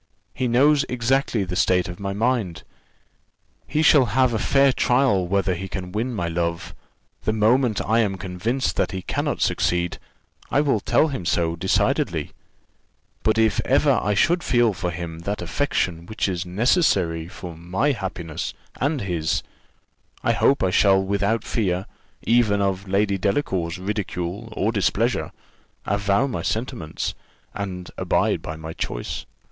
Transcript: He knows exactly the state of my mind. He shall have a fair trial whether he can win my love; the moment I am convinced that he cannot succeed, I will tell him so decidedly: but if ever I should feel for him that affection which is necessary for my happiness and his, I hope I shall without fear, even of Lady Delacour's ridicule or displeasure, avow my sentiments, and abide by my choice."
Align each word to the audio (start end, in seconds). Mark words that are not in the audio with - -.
He 0.33 0.47
knows 0.47 0.83
exactly 0.89 1.43
the 1.43 1.55
state 1.55 1.87
of 1.87 1.99
my 1.99 2.11
mind. 2.11 2.63
He 3.67 3.83
shall 3.83 4.05
have 4.05 4.33
a 4.33 4.39
fair 4.39 4.73
trial 4.73 5.27
whether 5.27 5.53
he 5.53 5.67
can 5.67 5.91
win 5.91 6.11
my 6.11 6.27
love; 6.27 6.73
the 7.21 7.31
moment 7.31 7.79
I 7.87 7.99
am 7.99 8.17
convinced 8.17 8.77
that 8.77 8.93
he 8.93 9.03
cannot 9.03 9.41
succeed, 9.41 9.99
I 10.49 10.59
will 10.59 10.79
tell 10.79 11.09
him 11.09 11.23
so 11.23 11.55
decidedly: 11.55 12.31
but 13.21 13.37
if 13.37 13.61
ever 13.63 13.99
I 14.01 14.15
should 14.15 14.41
feel 14.41 14.73
for 14.73 14.89
him 14.89 15.19
that 15.19 15.39
affection 15.39 16.07
which 16.07 16.27
is 16.27 16.47
necessary 16.47 17.27
for 17.27 17.55
my 17.55 17.91
happiness 17.91 18.55
and 18.77 19.01
his, 19.01 19.43
I 20.23 20.31
hope 20.31 20.63
I 20.63 20.71
shall 20.71 20.99
without 20.99 21.43
fear, 21.43 21.85
even 22.23 22.59
of 22.59 22.87
Lady 22.87 23.19
Delacour's 23.19 23.77
ridicule 23.77 24.51
or 24.53 24.71
displeasure, 24.71 25.31
avow 25.85 26.25
my 26.25 26.41
sentiments, 26.41 27.13
and 27.53 27.91
abide 27.99 28.41
by 28.41 28.55
my 28.55 28.73
choice." 28.73 29.27